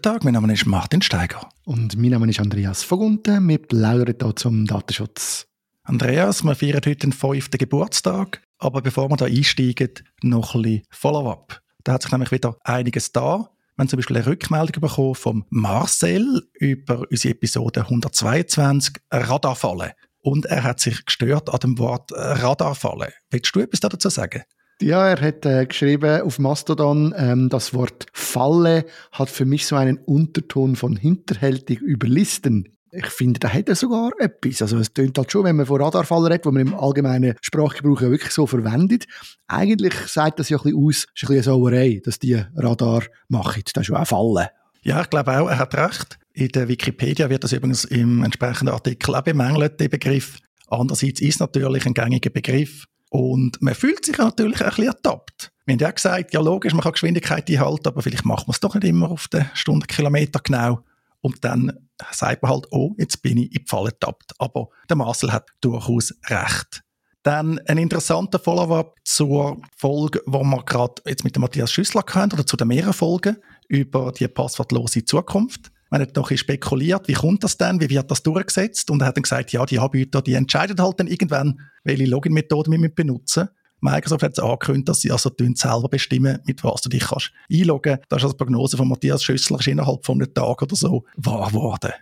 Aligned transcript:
Guten 0.00 0.14
Tag, 0.14 0.24
mein 0.24 0.32
Name 0.32 0.50
ist 0.54 0.64
Martin 0.64 1.02
Steiger. 1.02 1.46
Und 1.66 1.94
mein 1.98 2.12
Name 2.12 2.30
ist 2.30 2.40
Andreas 2.40 2.82
Vogunten. 2.82 3.46
Wir 3.46 3.58
plaudern 3.58 4.14
hier 4.18 4.34
zum 4.34 4.64
Datenschutz. 4.64 5.46
Andreas, 5.82 6.42
wir 6.42 6.54
feiern 6.54 6.76
heute 6.76 6.96
den 6.96 7.12
fünften 7.12 7.58
Geburtstag, 7.58 8.40
aber 8.56 8.80
bevor 8.80 9.10
wir 9.10 9.18
da 9.18 9.26
einsteigen, 9.26 9.90
noch 10.22 10.54
ein 10.54 10.62
bisschen 10.62 10.82
Follow-up. 10.88 11.60
Da 11.84 11.92
hat 11.92 12.02
sich 12.02 12.12
nämlich 12.12 12.32
wieder 12.32 12.56
einiges 12.64 13.12
da. 13.12 13.50
Wir 13.76 13.82
haben 13.82 13.88
zum 13.88 13.98
Beispiel 13.98 14.16
eine 14.16 14.24
Rückmeldung 14.24 14.80
bekommen 14.80 15.14
von 15.16 15.44
Marcel 15.50 16.48
über 16.54 17.04
unsere 17.10 17.34
Episode 17.34 17.82
122 17.82 18.94
Radarfalle. 19.10 19.92
Und 20.22 20.46
er 20.46 20.62
hat 20.62 20.80
sich 20.80 21.04
gestört 21.04 21.50
an 21.50 21.60
dem 21.60 21.78
Wort 21.78 22.10
Radarfalle. 22.14 23.12
Willst 23.28 23.54
du 23.54 23.60
etwas 23.60 23.80
dazu 23.80 24.08
sagen? 24.08 24.44
Ja, 24.82 25.08
er 25.08 25.20
hat 25.20 25.44
äh, 25.44 25.66
geschrieben 25.66 26.22
auf 26.22 26.38
Mastodon, 26.38 27.14
ähm, 27.14 27.50
das 27.50 27.74
Wort 27.74 28.06
Falle 28.14 28.86
hat 29.12 29.28
für 29.28 29.44
mich 29.44 29.66
so 29.66 29.76
einen 29.76 29.98
Unterton 29.98 30.74
von 30.74 30.96
hinterhältig 30.96 31.80
überlisten. 31.80 32.76
Ich 32.90 33.06
finde, 33.06 33.40
da 33.40 33.50
hat 33.50 33.68
er 33.68 33.76
sogar 33.76 34.12
etwas. 34.18 34.62
Also 34.62 34.78
es 34.78 34.92
tönt 34.94 35.18
halt 35.18 35.30
schon, 35.30 35.44
wenn 35.44 35.56
man 35.56 35.66
von 35.66 35.82
Radarfallen 35.82 36.32
redet, 36.32 36.46
wo 36.46 36.50
man 36.50 36.66
im 36.66 36.74
allgemeinen 36.74 37.34
Sprachgebrauch 37.42 38.00
ja 38.00 38.10
wirklich 38.10 38.32
so 38.32 38.46
verwendet. 38.46 39.04
Eigentlich 39.46 39.94
sagt 40.06 40.38
das 40.38 40.48
ja 40.48 40.56
ein 40.56 40.62
bisschen 40.62 40.84
aus, 40.84 40.96
ist 40.96 41.04
ein 41.04 41.12
bisschen 41.12 41.34
eine 41.34 41.42
Sauerei, 41.42 42.00
dass 42.02 42.18
die 42.18 42.42
Radar 42.56 43.02
machen. 43.28 43.62
Das 43.72 43.82
ist 43.82 43.86
schon 43.86 43.96
auch 43.96 44.06
Fallen. 44.06 44.48
Ja, 44.82 45.02
ich 45.02 45.10
glaube 45.10 45.38
auch, 45.38 45.48
er 45.48 45.58
hat 45.58 45.74
recht. 45.74 46.18
In 46.32 46.48
der 46.48 46.68
Wikipedia 46.68 47.28
wird 47.28 47.44
das 47.44 47.52
übrigens 47.52 47.84
im 47.84 48.24
entsprechenden 48.24 48.72
Artikel 48.72 49.14
auch 49.14 49.22
bemängelt, 49.22 49.78
der 49.78 49.88
Begriff. 49.88 50.38
Andererseits 50.68 51.20
ist 51.20 51.40
natürlich 51.40 51.84
ein 51.84 51.94
gängiger 51.94 52.30
Begriff. 52.30 52.86
Und 53.10 53.60
man 53.60 53.74
fühlt 53.74 54.04
sich 54.04 54.16
natürlich 54.18 54.60
ein 54.62 54.68
bisschen 54.68 54.86
ertappt. 54.86 55.52
Wir 55.66 55.74
haben 55.74 55.80
ja 55.80 55.90
gesagt, 55.90 56.32
ja 56.32 56.40
logisch, 56.40 56.72
man 56.72 56.82
kann 56.82 56.92
Geschwindigkeit 56.92 57.48
einhalten, 57.50 57.88
aber 57.88 58.02
vielleicht 58.02 58.24
macht 58.24 58.46
man 58.46 58.52
es 58.52 58.60
doch 58.60 58.74
nicht 58.74 58.84
immer 58.84 59.10
auf 59.10 59.28
den 59.28 59.50
Stundenkilometer 59.52 60.40
genau. 60.42 60.84
Und 61.20 61.44
dann 61.44 61.72
sagt 62.12 62.42
man 62.42 62.52
halt, 62.52 62.66
oh, 62.70 62.94
jetzt 62.96 63.20
bin 63.22 63.36
ich 63.36 63.54
in 63.54 63.62
die 63.62 63.68
Falle 63.68 63.90
ertappt. 63.90 64.32
Aber 64.38 64.68
der 64.88 64.96
Marcel 64.96 65.32
hat 65.32 65.50
durchaus 65.60 66.14
recht. 66.28 66.82
Dann 67.22 67.58
ein 67.66 67.78
interessanter 67.78 68.38
Follow-up 68.38 68.96
zur 69.04 69.60
Folge, 69.76 70.22
wo 70.24 70.42
wir 70.42 70.64
gerade 70.64 71.02
jetzt 71.06 71.24
mit 71.24 71.36
dem 71.36 71.42
Matthias 71.42 71.70
Schüssler 71.70 72.02
hatten, 72.08 72.32
oder 72.32 72.46
zu 72.46 72.56
den 72.56 72.68
mehreren 72.68 72.94
Folgen 72.94 73.36
über 73.68 74.12
die 74.12 74.26
passwortlose 74.28 75.04
Zukunft. 75.04 75.70
Man 75.90 76.02
hat 76.02 76.14
noch 76.14 76.30
ein 76.30 76.38
spekuliert, 76.38 77.08
wie 77.08 77.14
kommt 77.14 77.42
das 77.42 77.56
denn, 77.56 77.80
wie 77.80 77.90
wird 77.90 78.10
das 78.10 78.22
durchgesetzt? 78.22 78.90
Und 78.90 79.02
er 79.02 79.08
hat 79.08 79.16
dann 79.16 79.24
gesagt, 79.24 79.52
ja, 79.52 79.66
die 79.66 79.78
Anbieter, 79.78 80.22
die 80.22 80.34
entscheiden 80.34 80.80
halt 80.80 81.00
dann 81.00 81.08
irgendwann, 81.08 81.60
welche 81.82 82.04
Login-Methode 82.04 82.70
wir 82.70 82.94
benutzen. 82.94 83.48
Microsoft 83.80 84.22
hat 84.22 84.32
es 84.32 84.38
angekündigt, 84.38 84.88
dass 84.88 85.00
sie 85.00 85.10
also 85.10 85.30
selber 85.36 85.88
bestimmen, 85.88 86.38
mit 86.44 86.62
was 86.62 86.82
du 86.82 86.88
dich 86.88 87.04
kannst 87.04 87.32
einloggen 87.52 87.94
kannst. 87.96 88.12
Das 88.12 88.18
ist 88.18 88.24
also 88.24 88.34
die 88.34 88.44
Prognose 88.44 88.76
von 88.76 88.88
Matthias 88.88 89.24
Schüssler, 89.24 89.58
ist 89.58 89.66
innerhalb 89.66 90.04
von 90.04 90.20
einem 90.20 90.32
Tag 90.32 90.62
oder 90.62 90.76
so 90.76 91.04
wahr 91.16 91.48
geworden. 91.48 91.92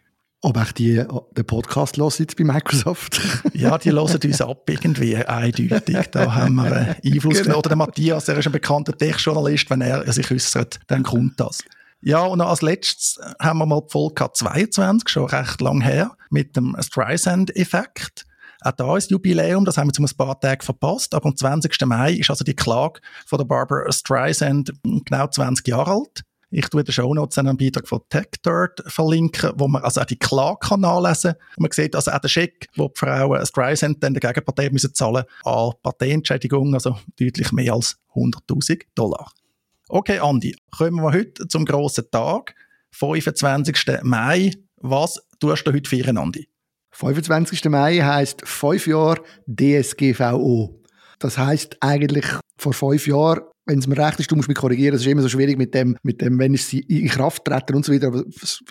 Ob 0.40 0.56
auch 0.56 0.70
die 0.70 1.04
den 1.36 1.44
Podcast 1.46 1.96
hören 1.96 2.26
bei 2.36 2.44
Microsoft? 2.44 3.20
ja, 3.54 3.76
die 3.76 3.90
hören 3.90 4.20
uns 4.22 4.40
ab 4.40 4.70
irgendwie 4.70 5.16
eindeutig. 5.16 5.96
Da 6.12 6.32
haben 6.32 6.54
wir 6.56 6.64
einen 6.64 6.96
Einfluss 7.04 7.22
genau. 7.22 7.42
genommen. 7.42 7.58
Oder 7.58 7.68
der 7.70 7.76
Matthias, 7.76 8.28
er 8.28 8.38
ist 8.38 8.46
ein 8.46 8.52
bekannter 8.52 8.96
Tech-Journalist, 8.96 9.68
wenn 9.70 9.80
er 9.80 10.12
sich 10.12 10.30
äußert, 10.30 10.78
dann 10.86 11.02
kommt 11.02 11.40
das. 11.40 11.64
Ja, 12.00 12.24
und 12.24 12.40
als 12.40 12.62
letztes 12.62 13.18
haben 13.40 13.58
wir 13.58 13.66
mal 13.66 13.80
die 13.80 13.90
Folge 13.90 14.28
22, 14.32 15.08
schon 15.08 15.26
recht 15.26 15.60
lang 15.60 15.80
her, 15.80 16.16
mit 16.30 16.56
dem 16.56 16.76
Streisand-Effekt. 16.78 18.24
Auch 18.60 18.72
da 18.72 18.96
ist 18.96 19.10
Jubiläum, 19.10 19.64
das 19.64 19.78
haben 19.78 19.88
wir 19.88 19.92
zu 19.92 20.02
ein 20.02 20.16
paar 20.16 20.38
Tagen 20.38 20.62
verpasst, 20.62 21.14
aber 21.14 21.26
am 21.26 21.36
20. 21.36 21.80
Mai 21.86 22.14
ist 22.14 22.30
also 22.30 22.44
die 22.44 22.54
Klage 22.54 23.00
von 23.26 23.38
der 23.38 23.44
Barbara 23.44 23.90
Streisand 23.92 24.72
genau 24.82 25.26
20 25.26 25.66
Jahre 25.66 25.92
alt. 25.92 26.22
Ich 26.50 26.66
tue 26.68 26.80
in 26.80 26.86
den 26.86 26.92
Show 26.92 27.12
Notes 27.12 27.36
einen 27.36 27.56
Beitrag 27.56 27.86
von 27.86 28.00
TechDirt 28.08 28.82
verlinken, 28.86 29.52
wo 29.56 29.68
man 29.68 29.82
also 29.82 30.00
auch 30.00 30.06
die 30.06 30.18
Klage 30.18 30.58
kann 30.60 30.80
nachlesen 30.80 31.32
kann. 31.32 31.40
Man 31.58 31.70
sieht 31.72 31.94
also 31.94 32.10
auch 32.10 32.18
den 32.20 32.30
Scheck, 32.30 32.68
wo 32.74 32.88
die 32.88 32.98
Frauen 32.98 33.44
Streisand 33.44 34.02
dann 34.02 34.14
der 34.14 34.20
Gegenpartei 34.20 34.70
müssen 34.70 34.94
zahlen 34.94 35.24
an 35.44 35.72
Parteientschädigung, 35.82 36.72
also 36.72 36.98
deutlich 37.18 37.52
mehr 37.52 37.74
als 37.74 37.98
100.000 38.14 38.82
Dollar. 38.94 39.30
Okay, 39.90 40.18
Andi, 40.18 40.54
kommen 40.70 40.96
wir 40.96 41.14
heute 41.14 41.48
zum 41.48 41.64
grossen 41.64 42.04
Tag, 42.10 42.54
25. 42.90 44.02
Mai. 44.02 44.52
Was 44.76 45.18
tust 45.40 45.66
du 45.66 45.72
heute 45.72 45.88
feiern, 45.88 46.18
Andi? 46.18 46.46
25. 46.90 47.64
Mai 47.70 48.00
heisst 48.00 48.46
fünf 48.46 48.86
Jahre 48.86 49.22
DSGVO. 49.46 50.82
Das 51.18 51.38
heisst 51.38 51.78
eigentlich 51.80 52.26
vor 52.58 52.74
fünf 52.74 53.06
Jahren, 53.06 53.40
wenn 53.64 53.78
es 53.78 53.86
mir 53.86 53.96
recht 53.96 54.20
ist, 54.20 54.30
du 54.30 54.36
musst 54.36 54.48
mich 54.48 54.58
korrigieren, 54.58 54.94
es 54.94 55.00
ist 55.00 55.06
immer 55.06 55.22
so 55.22 55.28
schwierig 55.30 55.56
mit 55.56 55.72
dem, 55.72 55.96
mit 56.02 56.20
dem, 56.20 56.38
wenn 56.38 56.52
es 56.52 56.70
in 56.70 57.08
Kraft 57.08 57.46
treten 57.46 57.74
und 57.74 57.86
so 57.86 57.92
weiter. 57.92 58.08
Aber 58.08 58.24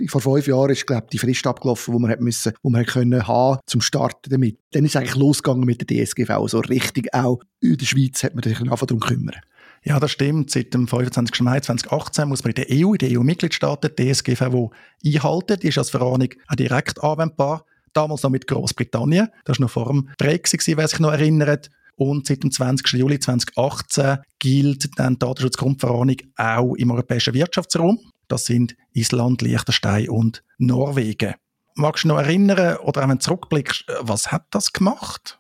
vor 0.10 0.22
fünf 0.22 0.46
Jahren 0.46 0.70
ist, 0.70 0.86
glaube 0.86 1.06
ich, 1.06 1.10
die 1.10 1.18
Frist 1.18 1.48
abgelaufen, 1.48 1.96
wo 1.96 2.00
man 2.00 2.12
hat 2.12 2.22
müssen, 2.22 2.54
wo 2.62 2.70
man 2.70 2.82
hat 2.82 2.90
können 2.90 3.28
haben 3.28 3.60
zum 3.66 3.82
Starten 3.82 4.30
damit. 4.30 4.60
Dann 4.72 4.86
ist 4.86 4.92
es 4.92 4.96
eigentlich 4.98 5.16
losgegangen 5.16 5.66
mit 5.66 5.90
der 5.90 6.06
DSGVO. 6.06 6.48
So 6.48 6.60
richtig 6.60 7.12
auch 7.16 7.40
in 7.60 7.76
der 7.76 7.86
Schweiz 7.88 8.24
hat 8.24 8.36
man 8.36 8.44
sich 8.44 8.60
einfach 8.60 8.86
darum 8.86 9.00
kümmern. 9.00 9.36
Ja, 9.84 10.00
das 10.00 10.12
stimmt. 10.12 10.52
Seit 10.52 10.74
dem 10.74 10.88
25. 10.88 11.42
Mai 11.42 11.60
2018 11.60 12.28
muss 12.28 12.44
man 12.44 12.52
in 12.52 12.56
der 12.56 12.68
EU, 12.72 12.94
in 12.94 12.98
den 12.98 13.18
EU-Mitgliedstaaten, 13.18 13.92
die 13.98 14.12
DSGVO 14.12 14.72
einhalten. 15.06 15.60
Die 15.60 15.68
ist 15.68 15.78
als 15.78 15.90
Verordnung 15.90 16.30
auch 16.48 16.56
direkt 16.56 17.04
anwendbar. 17.04 17.66
Damals 17.94 18.24
noch 18.24 18.30
mit 18.30 18.48
Großbritannien. 18.48 19.30
Das 19.46 19.60
war 19.60 19.66
noch 19.66 19.72
vor 19.72 19.88
dem 19.88 20.10
Brexit, 20.18 20.62
wer 20.78 20.88
sich 20.88 21.00
noch 21.00 21.12
erinnert. 21.12 21.70
Und 21.96 22.28
seit 22.28 22.44
dem 22.44 22.52
20. 22.52 23.00
Juli 23.00 23.20
2018 23.20 24.20
gilt 24.38 25.00
dann 25.00 25.14
die 25.14 25.20
Datenschutzgrundverordnung 25.20 26.18
auch 26.36 26.76
im 26.76 26.92
europäischen 26.92 27.34
Wirtschaftsraum. 27.34 28.00
Das 28.28 28.46
sind 28.46 28.76
Island, 28.94 29.42
Liechtenstein 29.42 30.10
und 30.10 30.44
Norwegen. 30.60 31.34
Magst 31.76 32.04
du 32.04 32.10
noch 32.10 32.18
erinnern 32.18 32.78
oder 32.78 33.04
auch 33.04 33.10
wenn 33.10 33.18
du 33.18 33.24
zurückblickst, 33.24 33.86
was 34.02 34.32
hat 34.32 34.46
das 34.52 34.74
gemacht? 34.74 35.40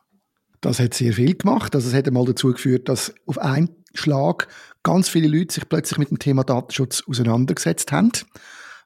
Das 0.61 0.79
hat 0.79 0.93
sehr 0.93 1.13
viel 1.13 1.35
gemacht. 1.35 1.75
Also 1.75 1.89
es 1.89 1.93
hat 1.93 2.07
einmal 2.07 2.25
dazu 2.25 2.51
geführt, 2.51 2.89
dass 2.89 3.13
auf 3.25 3.37
einen 3.37 3.76
Schlag 3.93 4.47
ganz 4.83 5.09
viele 5.09 5.27
Leute 5.27 5.53
sich 5.53 5.67
plötzlich 5.67 5.97
mit 5.97 6.11
dem 6.11 6.19
Thema 6.19 6.43
Datenschutz 6.43 7.03
auseinandergesetzt 7.07 7.91
haben 7.91 8.11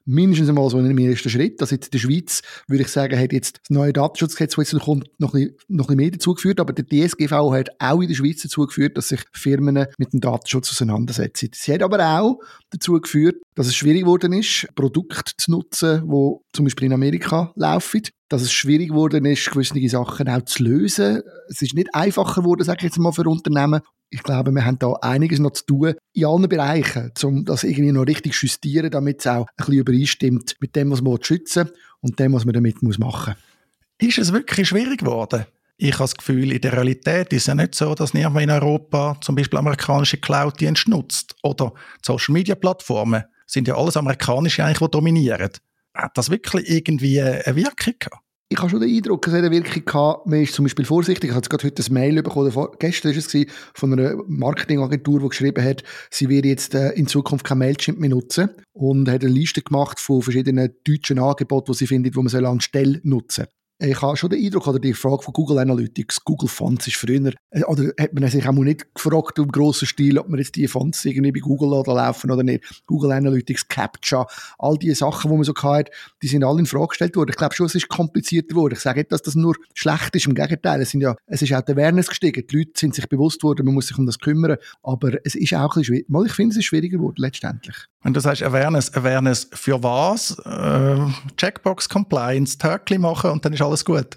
mindestens 0.04 0.48
einmal 0.48 0.68
so 0.70 0.78
ein 0.78 0.98
ersten 0.98 1.30
Schritt. 1.30 1.60
Also 1.60 1.74
jetzt 1.74 1.86
in 1.86 1.90
der 1.92 1.98
Schweiz, 1.98 2.42
würde 2.68 2.82
ich 2.82 2.88
sagen, 2.88 3.18
hat 3.18 3.32
jetzt 3.32 3.60
das 3.62 3.70
neue 3.70 3.92
Datenschutzgesetz, 3.92 4.56
das 4.56 4.72
jetzt 4.72 4.82
kommt, 4.82 5.08
noch 5.18 5.34
ein, 5.34 5.44
bisschen, 5.44 5.56
noch 5.68 5.84
ein 5.84 5.96
bisschen 5.96 5.96
mehr 5.96 6.10
dazu 6.10 6.34
geführt. 6.34 6.60
Aber 6.60 6.72
der 6.72 6.86
DSGV 6.86 7.32
hat 7.52 7.70
auch 7.78 8.00
in 8.00 8.08
der 8.08 8.14
Schweiz 8.14 8.42
dazu 8.42 8.66
geführt, 8.66 8.96
dass 8.96 9.08
sich 9.08 9.20
Firmen 9.32 9.86
mit 9.98 10.12
dem 10.12 10.20
Datenschutz 10.20 10.70
auseinandersetzen. 10.70 11.50
Sie 11.54 11.72
hat 11.72 11.82
aber 11.82 12.18
auch 12.18 12.40
dazu 12.70 13.00
geführt, 13.00 13.36
dass 13.54 13.66
es 13.66 13.76
schwierig 13.76 14.02
geworden 14.02 14.32
ist, 14.32 14.68
Produkte 14.74 15.32
zu 15.36 15.50
nutzen, 15.50 16.08
die 16.08 16.36
zum 16.52 16.64
Beispiel 16.64 16.86
in 16.86 16.92
Amerika 16.94 17.52
laufen 17.54 18.02
dass 18.32 18.42
es 18.42 18.52
schwierig 18.52 18.88
geworden 18.88 19.24
ist, 19.24 19.50
gewisse 19.50 19.88
Sachen 19.88 20.28
auch 20.28 20.42
zu 20.42 20.64
lösen. 20.64 21.22
Es 21.48 21.62
ist 21.62 21.74
nicht 21.74 21.94
einfacher 21.94 22.42
geworden, 22.42 22.64
sage 22.64 22.78
ich 22.78 22.84
jetzt 22.84 22.98
mal, 22.98 23.12
für 23.12 23.28
Unternehmen 23.28 23.82
ich 24.12 24.22
glaube, 24.22 24.52
wir 24.52 24.64
haben 24.64 24.78
da 24.78 24.92
einiges 25.00 25.38
noch 25.38 25.52
zu 25.52 25.64
tun 25.64 25.94
in 26.12 26.26
allen 26.26 26.48
Bereichen, 26.48 27.12
um 27.22 27.46
das 27.46 27.64
irgendwie 27.64 27.92
noch 27.92 28.06
richtig 28.06 28.34
zu 28.34 28.44
justieren, 28.44 28.90
damit 28.90 29.20
es 29.20 29.26
auch 29.26 29.46
ein 29.46 29.56
bisschen 29.56 29.74
übereinstimmt 29.74 30.56
mit 30.60 30.76
dem, 30.76 30.90
was 30.90 31.00
man 31.00 31.22
schützen 31.22 31.70
und 32.00 32.18
dem, 32.20 32.34
was 32.34 32.44
man 32.44 32.52
damit 32.52 32.82
machen 32.82 32.98
muss. 32.98 34.08
Ist 34.08 34.18
es 34.18 34.32
wirklich 34.32 34.68
schwierig 34.68 35.00
geworden? 35.00 35.46
Ich 35.78 35.94
habe 35.94 36.04
das 36.04 36.14
Gefühl, 36.14 36.52
in 36.52 36.60
der 36.60 36.74
Realität 36.74 37.32
ist 37.32 37.42
es 37.42 37.46
ja 37.46 37.54
nicht 37.54 37.74
so, 37.74 37.94
dass 37.94 38.12
niemand 38.12 38.42
in 38.42 38.50
Europa 38.50 39.16
zum 39.22 39.34
Beispiel 39.34 39.58
amerikanische 39.58 40.18
Cloud-Dienste 40.18 40.90
nutzt. 40.90 41.34
Oder 41.42 41.72
Social-Media-Plattformen 42.04 43.24
sind 43.46 43.66
ja 43.66 43.76
alles 43.76 43.96
amerikanische 43.96 44.62
eigentlich, 44.62 44.78
die 44.78 44.90
dominieren. 44.90 45.50
Hat 45.94 46.16
das 46.18 46.30
wirklich 46.30 46.68
irgendwie 46.68 47.20
eine 47.20 47.56
Wirkung 47.56 47.94
gehabt? 47.98 48.22
Ich 48.52 48.58
habe 48.58 48.68
schon 48.68 48.80
den 48.80 48.94
Eindruck, 48.94 49.26
es 49.26 49.32
hat 49.32 49.40
eine 49.40 49.50
Wirkung 49.50 49.84
gehabt, 49.84 50.26
man 50.26 50.42
ist 50.42 50.52
zum 50.52 50.64
Beispiel 50.64 50.84
vorsichtig, 50.84 51.30
ich 51.30 51.36
habe 51.36 51.48
gerade 51.48 51.64
heute 51.64 51.82
ein 51.82 51.94
Mail 51.94 52.22
bekommen, 52.22 52.68
gestern 52.78 53.12
war 53.12 53.18
es 53.18 53.46
von 53.74 53.92
einer 53.92 54.16
Marketingagentur, 54.26 55.20
die 55.20 55.28
geschrieben 55.28 55.64
hat, 55.64 55.82
sie 56.10 56.28
wird 56.28 56.44
jetzt 56.44 56.74
äh, 56.74 56.90
in 56.90 57.06
Zukunft 57.06 57.46
kein 57.46 57.58
Mailchimp 57.58 57.98
mehr 57.98 58.10
nutzen 58.10 58.50
und 58.72 59.08
hat 59.08 59.22
eine 59.22 59.32
Liste 59.32 59.62
gemacht 59.62 59.98
von 59.98 60.20
verschiedenen 60.20 60.74
deutschen 60.84 61.18
Angeboten, 61.18 61.72
die 61.72 61.78
sie 61.78 61.86
findet, 61.86 62.14
wo 62.14 62.20
man 62.20 62.28
soll 62.28 62.44
anstelle 62.44 63.00
nutzen 63.04 63.46
ich 63.84 64.00
habe 64.00 64.16
schon 64.16 64.30
den 64.30 64.44
Eindruck, 64.44 64.66
oder 64.68 64.78
die 64.78 64.94
Frage 64.94 65.22
von 65.22 65.32
Google 65.32 65.58
Analytics, 65.58 66.24
Google 66.24 66.48
Fonts 66.48 66.86
ist 66.86 66.96
früher, 66.96 67.32
äh, 67.50 67.64
oder 67.64 67.92
hat 67.98 68.12
man 68.12 68.28
sich 68.30 68.46
auch 68.46 68.52
nicht 68.52 68.94
gefragt 68.94 69.38
im 69.38 69.48
grossen 69.48 69.86
Stil, 69.86 70.18
ob 70.18 70.28
man 70.28 70.38
jetzt 70.38 70.54
die 70.54 70.68
Fonts 70.68 71.04
irgendwie 71.04 71.32
bei 71.32 71.40
Google 71.40 71.70
laufen 71.70 72.30
oder 72.30 72.42
nicht. 72.42 72.82
Google 72.86 73.12
Analytics, 73.12 73.66
Captcha, 73.68 74.26
all 74.58 74.76
die 74.78 74.94
Sachen, 74.94 75.30
die 75.30 75.36
man 75.36 75.44
so 75.44 75.54
hatte, 75.54 75.90
die 76.22 76.28
sind 76.28 76.44
alle 76.44 76.60
in 76.60 76.66
Frage 76.66 76.88
gestellt 76.88 77.16
worden. 77.16 77.30
Ich 77.30 77.36
glaube 77.36 77.54
schon, 77.54 77.66
es 77.66 77.74
ist 77.74 77.88
komplizierter 77.88 78.48
geworden. 78.48 78.74
Ich 78.74 78.80
sage 78.80 79.00
nicht, 79.00 79.12
dass 79.12 79.22
das 79.22 79.34
nur 79.34 79.56
schlecht 79.74 80.14
ist, 80.14 80.26
im 80.26 80.34
Gegenteil. 80.34 80.80
Es, 80.80 80.90
sind 80.90 81.00
ja, 81.00 81.16
es 81.26 81.42
ist 81.42 81.52
auch 81.52 81.62
der 81.62 81.74
Awareness 81.74 82.08
gestiegen. 82.08 82.46
Die 82.46 82.56
Leute 82.56 82.72
sind 82.76 82.94
sich 82.94 83.08
bewusst 83.08 83.42
worden, 83.42 83.66
man 83.66 83.74
muss 83.74 83.88
sich 83.88 83.98
um 83.98 84.06
das 84.06 84.18
kümmern. 84.18 84.58
Aber 84.82 85.12
es 85.24 85.34
ist 85.34 85.54
auch 85.54 85.76
ein 85.76 85.80
bisschen 85.80 85.84
schwierig. 85.84 86.26
Ich 86.26 86.32
finde, 86.32 86.52
es 86.52 86.58
ist 86.58 86.66
schwieriger 86.66 86.98
geworden, 86.98 87.16
letztendlich. 87.18 87.76
Wenn 88.02 88.12
du 88.12 88.20
sagst 88.20 88.42
Awareness, 88.42 88.92
Awareness 88.94 89.48
für 89.52 89.82
was? 89.82 90.38
Äh, 90.44 91.34
Checkbox 91.36 91.88
Compliance, 91.88 92.58
Töckli 92.58 92.98
machen 92.98 93.30
und 93.30 93.44
dann 93.44 93.52
ist 93.52 93.62
alles 93.62 93.84
gut. 93.84 94.16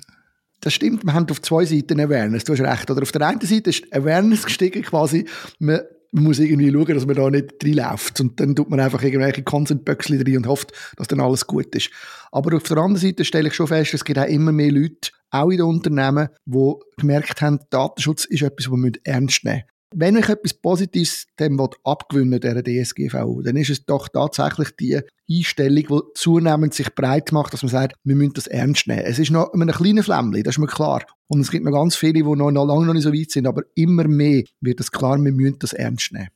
Das 0.61 0.73
stimmt, 0.73 1.05
wir 1.05 1.13
haben 1.13 1.29
auf 1.29 1.41
zwei 1.41 1.65
Seiten 1.65 1.99
Awareness, 1.99 2.43
du 2.43 2.53
hast 2.53 2.61
recht. 2.61 2.89
Oder 2.89 3.03
auf 3.03 3.11
der 3.11 3.27
einen 3.27 3.41
Seite 3.41 3.69
ist 3.69 3.83
Awareness 3.93 4.43
gestiegen, 4.45 4.81
quasi, 4.81 5.25
man 5.59 5.81
man 6.15 6.23
muss 6.23 6.39
irgendwie 6.39 6.71
schauen, 6.71 6.93
dass 6.93 7.05
man 7.05 7.15
da 7.17 7.29
nicht 7.29 7.55
reinläuft. 7.61 8.21
Und 8.21 8.39
dann 8.39 8.55
tut 8.55 8.69
man 8.69 8.79
einfach 8.79 9.03
irgendwelche 9.03 9.43
Consent-Böckchen 9.43 10.21
rein 10.21 10.37
und 10.37 10.47
hofft, 10.47 10.71
dass 10.95 11.09
dann 11.09 11.19
alles 11.19 11.45
gut 11.45 11.75
ist. 11.75 11.89
Aber 12.31 12.55
auf 12.55 12.63
der 12.63 12.77
anderen 12.77 13.05
Seite 13.05 13.25
stelle 13.25 13.49
ich 13.49 13.53
schon 13.53 13.67
fest, 13.67 13.93
es 13.93 14.05
gibt 14.05 14.17
auch 14.17 14.23
immer 14.23 14.53
mehr 14.53 14.71
Leute, 14.71 15.11
auch 15.29 15.49
in 15.49 15.57
den 15.57 15.65
Unternehmen, 15.65 16.29
die 16.45 16.73
gemerkt 16.97 17.41
haben, 17.41 17.59
Datenschutz 17.69 18.23
ist 18.25 18.43
etwas, 18.43 18.71
was 18.71 18.77
wir 18.77 18.91
ernst 19.03 19.43
nehmen 19.43 19.57
müssen 19.57 19.74
wenn 19.93 20.17
ich 20.17 20.29
etwas 20.29 20.53
Positives 20.53 21.27
dem 21.39 21.59
abgewinnen 21.83 22.39
der 22.39 22.63
DSGVO, 22.63 23.41
dann 23.41 23.55
ist 23.55 23.69
es 23.69 23.85
doch 23.85 24.09
tatsächlich 24.09 24.69
die 24.79 24.99
Einstellung, 25.29 25.85
die 25.89 26.13
zunehmend 26.15 26.73
sich 26.73 26.93
breit 26.93 27.31
macht, 27.31 27.53
dass 27.53 27.63
man 27.63 27.69
sagt, 27.69 27.95
wir 28.03 28.15
müssen 28.15 28.33
das 28.33 28.47
ernst 28.47 28.87
nehmen. 28.87 29.03
Es 29.05 29.19
ist 29.19 29.31
noch 29.31 29.53
ein 29.53 29.67
kleines 29.67 30.05
Flämmchen, 30.05 30.43
das 30.43 30.55
ist 30.55 30.59
mir 30.59 30.67
klar. 30.67 31.05
Und 31.27 31.41
es 31.41 31.51
gibt 31.51 31.65
noch 31.65 31.71
ganz 31.71 31.95
viele, 31.95 32.13
die 32.13 32.23
noch, 32.23 32.51
noch 32.51 32.65
lange 32.65 32.85
noch 32.85 32.93
nicht 32.93 33.03
so 33.03 33.13
weit 33.13 33.31
sind, 33.31 33.47
aber 33.47 33.63
immer 33.75 34.07
mehr 34.07 34.43
wird 34.61 34.79
es 34.79 34.91
klar, 34.91 35.17
wir 35.17 35.31
müssen 35.31 35.59
das 35.59 35.73
ernst 35.73 36.11
nehmen. 36.11 36.29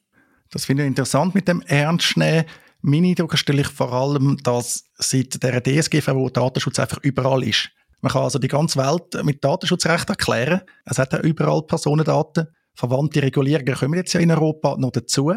Das 0.52 0.66
finde 0.66 0.84
ich 0.84 0.88
interessant 0.88 1.36
mit 1.36 1.48
dem 1.48 1.62
Ernst 1.62 2.18
nehmen. 2.18 2.46
Meine 2.82 3.08
Eindruck 3.08 3.38
stelle 3.38 3.62
ich 3.62 3.68
vor 3.68 3.92
allem, 3.92 4.38
dass 4.44 4.84
seit 4.96 5.44
der 5.44 5.62
DSGVO 5.62 6.30
Datenschutz 6.30 6.80
einfach 6.80 7.00
überall 7.04 7.44
ist. 7.44 7.70
Man 8.02 8.12
kann 8.12 8.24
also 8.24 8.40
die 8.40 8.48
ganze 8.48 8.80
Welt 8.80 9.24
mit 9.26 9.44
Datenschutzrecht 9.44 10.10
erklären. 10.10 10.62
Es 10.86 10.98
hat 10.98 11.12
ja 11.12 11.20
überall 11.20 11.64
Personendaten 11.64 12.48
verwandte 12.80 13.22
Regulierungen 13.22 13.76
kommen 13.76 13.96
jetzt 13.96 14.14
ja 14.14 14.22
in 14.22 14.32
Europa 14.32 14.78
noch 14.78 14.92
dazu. 14.92 15.34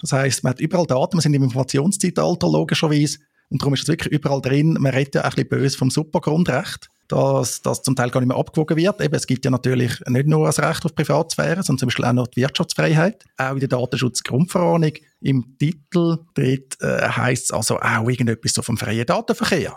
Das 0.00 0.12
heißt, 0.12 0.44
man 0.44 0.52
hat 0.52 0.60
überall 0.60 0.86
Daten, 0.86 1.16
wir 1.16 1.20
sind 1.20 1.34
im 1.34 1.42
Informationszeitalter 1.42 2.48
logischerweise 2.48 3.18
und 3.50 3.62
darum 3.62 3.74
ist 3.74 3.82
es 3.82 3.88
wirklich 3.88 4.12
überall 4.12 4.40
drin. 4.40 4.76
Man 4.80 4.92
redet 4.92 5.14
ja 5.14 5.20
auch 5.22 5.24
ein 5.26 5.30
bisschen 5.34 5.48
böse 5.48 5.78
vom 5.78 5.90
Supergrundrecht, 5.90 6.88
dass 7.08 7.62
das 7.62 7.82
zum 7.82 7.94
Teil 7.94 8.10
gar 8.10 8.20
nicht 8.20 8.28
mehr 8.28 8.36
abgewogen 8.36 8.76
wird. 8.76 9.00
Eben, 9.00 9.14
es 9.14 9.26
gibt 9.26 9.44
ja 9.44 9.50
natürlich 9.50 10.00
nicht 10.08 10.26
nur 10.26 10.46
das 10.46 10.58
Recht 10.58 10.84
auf 10.84 10.94
Privatsphäre, 10.94 11.62
sondern 11.62 11.78
zum 11.78 11.86
Beispiel 11.88 12.04
auch 12.06 12.12
noch 12.12 12.26
die 12.28 12.40
Wirtschaftsfreiheit. 12.40 13.24
Auch 13.36 13.52
in 13.52 13.60
der 13.60 13.68
Datenschutzgrundverordnung 13.68 14.92
im 15.20 15.56
Titel 15.58 16.18
dort, 16.34 16.80
äh, 16.80 17.08
heisst 17.08 17.44
es 17.44 17.52
also 17.52 17.78
auch 17.78 18.08
irgendetwas 18.08 18.52
so 18.54 18.62
vom 18.62 18.76
freien 18.76 19.06
Datenverkehr. 19.06 19.76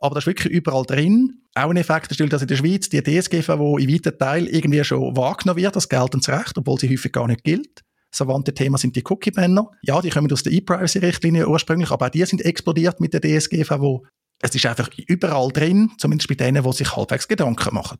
Aber 0.00 0.14
das 0.14 0.22
ist 0.22 0.28
wirklich 0.28 0.52
überall 0.52 0.84
drin. 0.84 1.42
Auch 1.54 1.70
ein 1.70 1.76
Effekt 1.76 2.10
ist, 2.10 2.32
dass 2.32 2.42
in 2.42 2.48
der 2.48 2.56
Schweiz 2.56 2.88
die 2.88 3.02
DSGVO 3.02 3.78
in 3.78 3.92
weiten 3.92 4.18
Teil 4.18 4.46
irgendwie 4.46 4.82
schon 4.82 5.16
wahrgenommen 5.16 5.60
wird, 5.60 5.76
das 5.76 5.88
geltendes 5.88 6.28
Recht, 6.28 6.56
obwohl 6.56 6.78
sie 6.78 6.90
häufig 6.90 7.12
gar 7.12 7.26
nicht 7.26 7.44
gilt. 7.44 7.82
Verwandte 8.12 8.54
Thema 8.54 8.78
sind 8.78 8.96
die 8.96 9.04
Cookie-Banner. 9.04 9.70
Ja, 9.82 10.00
die 10.00 10.10
kommen 10.10 10.32
aus 10.32 10.42
der 10.42 10.52
E-Privacy-Richtlinie 10.52 11.48
ursprünglich, 11.48 11.90
aber 11.90 12.06
auch 12.06 12.10
die 12.10 12.24
sind 12.24 12.44
explodiert 12.44 13.00
mit 13.00 13.14
der 13.14 13.20
DSGVO. 13.20 14.04
Es 14.42 14.54
ist 14.54 14.66
einfach 14.66 14.88
überall 15.06 15.48
drin, 15.50 15.90
zumindest 15.98 16.28
bei 16.28 16.34
denen, 16.34 16.64
die 16.64 16.72
sich 16.72 16.96
halbwegs 16.96 17.28
Gedanken 17.28 17.74
machen. 17.74 17.98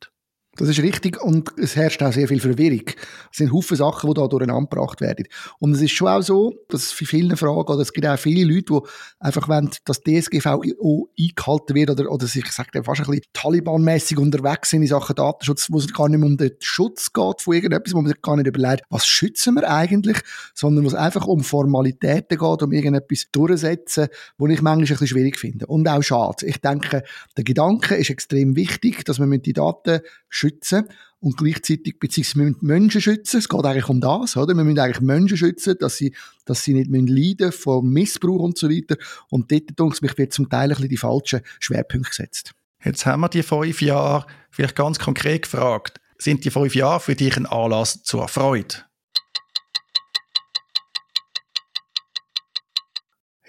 Das 0.60 0.68
ist 0.68 0.82
richtig 0.82 1.22
und 1.22 1.50
es 1.56 1.74
herrscht 1.74 2.02
auch 2.02 2.12
sehr 2.12 2.28
viel 2.28 2.38
Verwirrung. 2.38 2.82
Es 3.32 3.38
sind 3.38 3.50
Haufen 3.50 3.78
Sachen, 3.78 4.10
die 4.10 4.14
da 4.14 4.26
durcheinander 4.26 4.68
gebracht 4.68 5.00
werden. 5.00 5.26
Und 5.58 5.72
es 5.72 5.80
ist 5.80 5.92
schon 5.92 6.08
auch 6.08 6.20
so, 6.20 6.54
dass 6.68 6.92
für 6.92 7.06
viele 7.06 7.34
Fragen, 7.38 7.72
oder 7.72 7.80
es 7.80 7.94
gibt 7.94 8.06
auch 8.06 8.18
viele 8.18 8.44
Leute, 8.44 8.74
die 8.74 8.78
einfach 9.20 9.48
wollen, 9.48 9.70
dass 9.86 10.02
DSGVO 10.02 11.08
eingehalten 11.18 11.74
wird 11.74 11.88
oder, 11.88 12.12
oder 12.12 12.26
sich, 12.26 12.44
ich 12.44 12.52
sage 12.52 12.84
fast 12.84 13.00
ein 13.00 13.06
bisschen 13.06 13.24
Taliban-mässig 13.32 14.18
unterwegs 14.18 14.68
sind 14.68 14.82
in 14.82 14.88
Sachen 14.88 15.16
Datenschutz, 15.16 15.68
wo 15.70 15.78
es 15.78 15.90
gar 15.94 16.10
nicht 16.10 16.20
mehr 16.20 16.28
um 16.28 16.36
den 16.36 16.52
Schutz 16.60 17.10
geht 17.10 17.40
von 17.40 17.54
irgendetwas, 17.54 17.94
wo 17.94 18.02
man 18.02 18.12
sich 18.12 18.20
gar 18.20 18.36
nicht 18.36 18.46
überlegt, 18.46 18.82
was 18.90 19.06
schützen 19.06 19.54
wir 19.54 19.66
eigentlich, 19.66 20.18
sondern 20.52 20.84
wo 20.84 20.88
es 20.88 20.94
einfach 20.94 21.26
um 21.26 21.42
Formalitäten 21.42 22.36
geht, 22.36 22.62
um 22.62 22.72
irgendetwas 22.72 23.28
durchzusetzen, 23.32 24.08
wo 24.36 24.46
ich 24.46 24.60
manchmal 24.60 24.84
ein 24.84 24.88
bisschen 24.88 25.06
schwierig 25.06 25.38
finde. 25.38 25.66
Und 25.68 25.88
auch 25.88 26.02
schade. 26.02 26.44
Ich 26.44 26.60
denke, 26.60 27.02
der 27.38 27.44
Gedanke 27.44 27.94
ist 27.94 28.10
extrem 28.10 28.56
wichtig, 28.56 29.06
dass 29.06 29.18
man 29.18 29.30
mit 29.30 29.46
die 29.46 29.54
Daten 29.54 30.00
schützen 30.28 30.49
und 31.20 31.36
gleichzeitig, 31.36 31.98
beziehungsweise 31.98 32.38
wir 32.38 32.50
müssen 32.50 32.66
Menschen 32.66 33.00
schützen, 33.00 33.38
es 33.38 33.48
geht 33.48 33.64
eigentlich 33.64 33.88
um 33.88 34.00
das, 34.00 34.36
oder? 34.36 34.54
Wir 34.54 34.64
müssen 34.64 34.78
eigentlich 34.78 35.00
Menschen 35.00 35.36
schützen, 35.36 35.76
dass 35.78 35.96
sie, 35.96 36.14
dass 36.46 36.64
sie 36.64 36.74
nicht 36.74 36.90
leiden 36.90 37.52
von 37.52 37.86
Missbrauch 37.86 38.40
und 38.40 38.56
so 38.56 38.70
weiter. 38.70 38.96
Und 39.28 39.52
dort, 39.52 39.78
denke 39.78 40.06
ich, 40.06 40.18
wird 40.18 40.32
zum 40.32 40.48
Teil 40.48 40.64
ein 40.64 40.68
bisschen 40.70 40.88
die 40.88 40.96
falschen 40.96 41.40
Schwerpunkte 41.58 42.10
gesetzt. 42.10 42.52
Jetzt 42.82 43.04
haben 43.04 43.20
wir 43.20 43.28
die 43.28 43.42
fünf 43.42 43.82
Jahre, 43.82 44.26
vielleicht 44.50 44.76
ganz 44.76 44.98
konkret 44.98 45.42
gefragt, 45.42 46.00
sind 46.16 46.44
die 46.44 46.50
fünf 46.50 46.74
Jahre 46.74 47.00
für 47.00 47.14
dich 47.14 47.36
ein 47.36 47.46
Anlass 47.46 48.02
zur 48.02 48.26
Freude? 48.28 48.76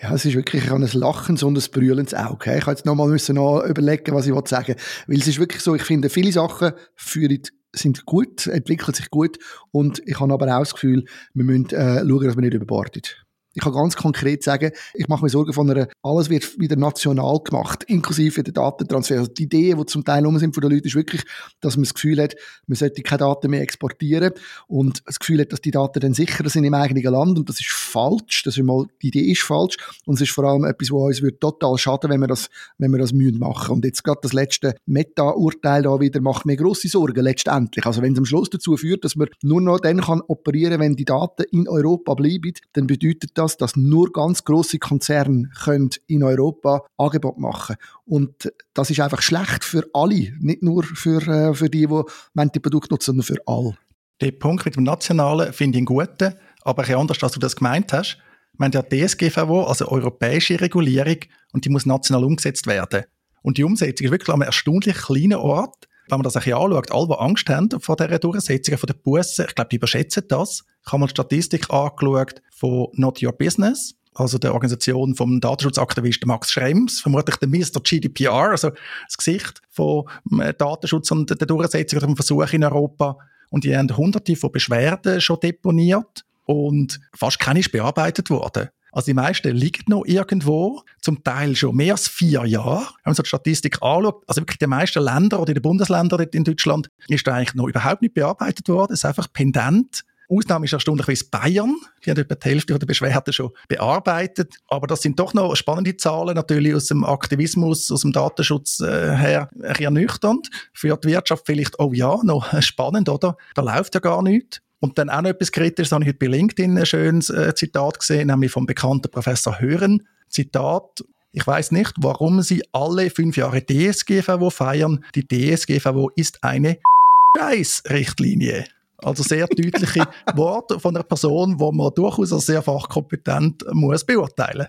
Ja, 0.01 0.15
es 0.15 0.25
ist 0.25 0.33
wirklich, 0.33 0.63
ich 0.63 0.69
habe 0.71 0.83
ein 0.83 0.99
lachendes 0.99 1.43
und 1.43 1.55
ein 1.55 1.71
brüllendes 1.71 2.15
Auge. 2.15 2.55
Ich 2.55 2.61
habe 2.61 2.71
jetzt 2.71 2.87
nochmal 2.87 3.07
müssen 3.07 3.35
noch 3.35 3.63
überlegen, 3.63 4.15
was 4.15 4.25
ich 4.25 4.33
sagen 4.47 4.69
will. 4.69 4.75
Weil 5.07 5.19
es 5.19 5.27
ist 5.27 5.37
wirklich 5.37 5.61
so, 5.61 5.75
ich 5.75 5.83
finde, 5.83 6.09
viele 6.09 6.31
Sachen 6.31 6.71
führen 6.95 7.39
sind 7.73 8.05
gut, 8.05 8.47
entwickeln 8.47 8.95
sich 8.95 9.09
gut 9.11 9.37
und 9.71 10.01
ich 10.05 10.19
habe 10.19 10.33
aber 10.33 10.47
auch 10.55 10.59
das 10.59 10.73
Gefühl, 10.73 11.05
wir 11.33 11.45
müssen 11.45 11.69
äh, 11.69 11.99
schauen, 11.99 12.25
dass 12.25 12.35
wir 12.35 12.41
nicht 12.41 12.53
überbordet. 12.53 13.23
Ich 13.53 13.61
kann 13.61 13.73
ganz 13.73 13.95
konkret 13.95 14.43
sagen, 14.43 14.71
ich 14.93 15.07
mache 15.07 15.23
mir 15.23 15.29
Sorgen 15.29 15.51
von 15.51 15.69
einer, 15.69 15.87
alles 16.01 16.29
wird 16.29 16.59
wieder 16.59 16.75
national 16.75 17.39
gemacht, 17.43 17.83
inklusive 17.85 18.43
der 18.43 18.53
Datentransfer. 18.53 19.17
Also 19.17 19.31
die 19.31 19.43
Ideen, 19.43 19.77
die 19.77 19.85
zum 19.85 20.05
Teil 20.05 20.25
um 20.25 20.39
sind 20.39 20.55
von 20.55 20.61
den 20.61 20.71
Leuten, 20.71 20.87
ist 20.87 20.95
wirklich, 20.95 21.23
dass 21.59 21.75
man 21.75 21.83
das 21.83 21.93
Gefühl 21.93 22.21
hat, 22.21 22.35
man 22.67 22.75
sollte 22.75 23.01
keine 23.01 23.19
Daten 23.19 23.51
mehr 23.51 23.61
exportieren 23.61 24.31
und 24.67 25.03
das 25.05 25.19
Gefühl 25.19 25.41
hat, 25.41 25.51
dass 25.51 25.61
die 25.61 25.71
Daten 25.71 25.99
dann 25.99 26.13
sicherer 26.13 26.49
sind 26.49 26.63
im 26.63 26.73
eigenen 26.73 27.03
Land 27.03 27.37
und 27.37 27.49
das 27.49 27.59
ist 27.59 27.71
falsch. 27.71 28.43
Das 28.43 28.57
ist 28.57 28.63
mal, 28.63 28.85
die 29.01 29.09
Idee 29.09 29.31
ist 29.31 29.41
falsch 29.41 29.75
und 30.05 30.15
es 30.15 30.21
ist 30.21 30.31
vor 30.31 30.45
allem 30.45 30.63
etwas, 30.63 30.91
was 30.91 31.01
uns 31.01 31.21
wird 31.21 31.41
total 31.41 31.77
schaden, 31.77 32.09
wenn 32.09 32.21
wir 32.21 32.27
das, 32.27 32.49
wenn 32.77 32.91
wir 32.91 32.99
das 32.99 33.11
mühen 33.11 33.37
machen. 33.37 33.73
Und 33.73 33.85
jetzt 33.85 34.03
gerade 34.03 34.19
das 34.21 34.33
letzte 34.33 34.75
Meta-Urteil 34.85 35.83
da 35.83 35.99
wieder 35.99 36.21
macht 36.21 36.45
mir 36.45 36.55
grosse 36.55 36.87
Sorgen 36.87 37.21
letztendlich. 37.21 37.85
Also 37.85 38.01
wenn 38.01 38.13
es 38.13 38.19
am 38.19 38.25
Schluss 38.25 38.49
dazu 38.49 38.77
führt, 38.77 39.03
dass 39.03 39.15
man 39.15 39.27
nur 39.41 39.59
noch 39.59 39.79
dann 39.79 39.99
kann 40.01 40.21
operieren, 40.27 40.79
wenn 40.79 40.95
die 40.95 41.05
Daten 41.05 41.43
in 41.51 41.67
Europa 41.67 42.13
bleiben, 42.13 42.53
dann 42.73 42.87
bedeutet 42.87 43.31
das, 43.33 43.40
das, 43.41 43.57
dass 43.57 43.75
nur 43.75 44.11
ganz 44.11 44.43
große 44.43 44.79
Konzerne 44.79 45.49
können 45.63 45.89
in 46.07 46.23
Europa 46.23 46.83
Angebot 46.97 47.37
machen 47.37 47.75
und 48.05 48.51
das 48.73 48.89
ist 48.89 48.99
einfach 48.99 49.21
schlecht 49.21 49.63
für 49.63 49.89
alle, 49.93 50.33
nicht 50.39 50.63
nur 50.63 50.83
für, 50.83 51.21
äh, 51.27 51.53
für 51.53 51.69
die, 51.69 51.87
die 51.87 52.49
die 52.53 52.59
Produkte 52.59 52.93
nutzen, 52.93 53.05
sondern 53.05 53.23
für 53.23 53.41
alle. 53.45 53.77
Der 54.21 54.31
Punkt 54.31 54.65
mit 54.65 54.75
dem 54.75 54.83
Nationalen 54.83 55.51
finde 55.51 55.77
ich 55.77 55.79
einen 55.79 55.85
guten, 55.85 56.35
aber 56.63 56.83
ein 56.83 56.95
anders, 56.95 57.23
als 57.23 57.33
du 57.33 57.39
das 57.39 57.55
gemeint 57.55 57.91
hast. 57.91 58.17
Wir 58.57 58.65
haben 58.65 58.71
ja 58.73 59.07
DSGVO, 59.07 59.63
also 59.63 59.87
europäische 59.87 60.61
Regulierung, 60.61 61.17
und 61.53 61.65
die 61.65 61.69
muss 61.69 61.87
national 61.87 62.23
umgesetzt 62.23 62.67
werden. 62.67 63.05
Und 63.41 63.57
die 63.57 63.63
Umsetzung 63.63 64.05
ist 64.05 64.11
wirklich 64.11 64.29
an 64.29 64.35
einem 64.35 64.43
erstaunlich 64.43 64.95
kleinen 64.95 65.33
Ort. 65.33 65.87
Wenn 66.07 66.19
man 66.19 66.23
das 66.23 66.35
ein 66.35 66.43
bisschen 66.43 66.59
anschaut, 66.59 66.91
alle, 66.91 67.07
die 67.07 67.13
Angst 67.13 67.49
haben 67.49 67.69
vor 67.79 67.95
dieser 67.95 68.19
Durchsetzung, 68.19 68.77
von 68.77 68.87
den 68.87 69.01
Bussen, 69.01 69.45
ich 69.47 69.55
glaube, 69.55 69.69
die 69.69 69.77
überschätzen 69.77 70.23
das. 70.27 70.63
Ich 70.85 70.91
habe 70.91 70.99
mal 70.99 71.07
die 71.07 71.11
Statistik 71.11 71.69
angeschaut 71.69 72.41
von 72.51 72.87
Not 72.93 73.21
Your 73.21 73.33
Business, 73.33 73.95
also 74.13 74.37
der 74.37 74.53
Organisation 74.53 75.15
vom 75.15 75.39
Datenschutzaktivisten 75.39 76.27
Max 76.27 76.51
Schrems, 76.51 76.99
vermutlich 76.99 77.37
der 77.37 77.47
Mr. 77.47 77.81
GDPR, 77.81 78.51
also 78.51 78.71
das 79.07 79.17
Gesicht 79.17 79.61
von 79.69 80.05
äh, 80.39 80.53
Datenschutz 80.53 81.11
und 81.11 81.29
der 81.29 81.47
Durchsetzung 81.47 81.99
dem 81.99 82.15
Versuch 82.15 82.51
in 82.53 82.63
Europa. 82.63 83.17
Und 83.49 83.63
die 83.63 83.75
haben 83.75 83.95
hunderte 83.95 84.35
von 84.35 84.51
Beschwerden 84.51 85.21
schon 85.21 85.39
deponiert 85.39 86.25
und 86.45 86.99
fast 87.13 87.39
keine 87.39 87.59
ist 87.59 87.71
bearbeitet 87.71 88.29
worden. 88.29 88.69
Also 88.93 89.05
die 89.05 89.13
meisten 89.13 89.55
liegen 89.55 89.85
noch 89.87 90.03
irgendwo, 90.05 90.81
zum 91.01 91.23
Teil 91.23 91.55
schon 91.55 91.75
mehr 91.75 91.93
als 91.93 92.09
vier 92.09 92.45
Jahre. 92.45 92.81
Wenn 93.03 93.11
man 93.11 93.15
so 93.15 93.23
die 93.23 93.29
Statistik 93.29 93.81
anschaut, 93.81 94.23
also 94.27 94.41
wirklich 94.41 94.57
die 94.57 94.67
meisten 94.67 95.01
Länder 95.01 95.39
oder 95.39 95.53
die 95.53 95.61
Bundesländer 95.61 96.19
in 96.33 96.43
Deutschland, 96.43 96.89
ist 97.07 97.25
da 97.25 97.35
eigentlich 97.35 97.53
noch 97.53 97.67
überhaupt 97.67 98.01
nicht 98.01 98.13
bearbeitet 98.13 98.67
worden. 98.67 98.93
Ist 98.93 99.05
einfach 99.05 99.31
pendent 99.31 100.03
Ausnahme 100.31 100.65
ist 100.65 100.73
erstaunlicherweise 100.73 101.25
Bayern. 101.29 101.75
Die 102.05 102.09
haben 102.09 102.17
etwa 102.17 102.35
die 102.35 102.49
Hälfte 102.49 102.79
der 102.79 102.85
Beschwerden 102.85 103.33
schon 103.33 103.51
bearbeitet. 103.67 104.55
Aber 104.69 104.87
das 104.87 105.01
sind 105.01 105.19
doch 105.19 105.33
noch 105.33 105.55
spannende 105.55 105.97
Zahlen, 105.97 106.35
natürlich 106.35 106.73
aus 106.73 106.87
dem 106.87 107.03
Aktivismus, 107.03 107.91
aus 107.91 108.01
dem 108.01 108.13
Datenschutz 108.13 108.79
äh, 108.79 109.15
her 109.15 109.49
ernüchternd. 109.61 110.49
Für 110.73 110.97
die 110.97 111.09
Wirtschaft 111.09 111.45
vielleicht, 111.45 111.79
oh 111.79 111.91
ja, 111.93 112.17
noch 112.23 112.61
spannend, 112.61 113.09
oder? 113.09 113.37
Da 113.55 113.61
läuft 113.61 113.93
ja 113.93 113.99
gar 113.99 114.21
nichts. 114.21 114.61
Und 114.79 114.97
dann 114.97 115.09
auch 115.09 115.21
noch 115.21 115.29
etwas 115.29 115.51
Kritisches, 115.51 115.91
habe 115.91 116.03
ich 116.03 116.09
heute 116.09 116.19
bei 116.19 116.27
LinkedIn 116.27 116.77
ein 116.77 116.85
schönes 116.85 117.29
äh, 117.29 117.53
Zitat 117.53 117.99
gesehen, 117.99 118.27
nämlich 118.27 118.51
vom 118.51 118.65
bekannten 118.65 119.11
Professor 119.11 119.59
Hören. 119.59 120.07
Zitat, 120.29 121.03
ich 121.33 121.45
weiß 121.45 121.71
nicht, 121.71 121.93
warum 121.99 122.41
Sie 122.41 122.63
alle 122.71 123.09
fünf 123.09 123.37
Jahre 123.37 123.63
DSGVO 123.63 124.49
feiern. 124.49 125.03
Die 125.13 125.27
DSGVO 125.27 126.09
ist 126.15 126.43
eine 126.43 126.77
Scheißrichtlinie. 127.37 128.65
Also 129.03 129.23
sehr 129.23 129.47
deutliche 129.47 130.05
Worte 130.35 130.79
von 130.79 130.95
einer 130.95 131.03
Person, 131.03 131.57
die 131.57 131.71
man 131.71 131.93
durchaus 131.93 132.31
als 132.31 132.45
sehr 132.45 132.61
fachkompetent 132.61 133.65
muss 133.73 134.03
beurteilen 134.03 134.67